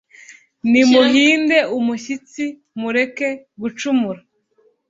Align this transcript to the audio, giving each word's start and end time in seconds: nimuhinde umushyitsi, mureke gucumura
nimuhinde 0.71 1.57
umushyitsi, 1.77 2.45
mureke 2.79 3.29
gucumura 3.61 4.21